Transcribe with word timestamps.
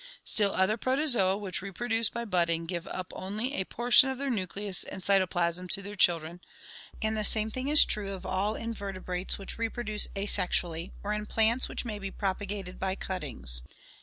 Still 0.23 0.53
other 0.55 0.77
Protozoa 0.77 1.37
which 1.37 1.61
reproduce 1.61 2.09
by 2.09 2.25
budding 2.25 2.65
give 2.65 2.87
up 2.87 3.13
only 3.15 3.53
a 3.53 3.65
portion 3.65 4.09
of 4.09 4.17
their 4.17 4.31
nucleus 4.31 4.83
and 4.83 5.03
cytoplasm 5.03 5.69
to 5.69 5.81
their 5.83 5.95
children, 5.95 6.41
and 7.03 7.15
the 7.15 7.23
same 7.23 7.51
thing 7.51 7.67
is 7.67 7.85
true 7.85 8.11
of 8.13 8.25
all 8.25 8.55
invertebrates 8.55 9.37
which 9.37 9.59
reproduce 9.59 10.07
asexually, 10.15 10.89
or 11.03 11.13
in 11.13 11.27
plants 11.27 11.69
which 11.69 11.85
may 11.85 11.99
be 11.99 12.09
propagated 12.09 12.79
by 12.79 12.95
cuttings. 12.95 13.61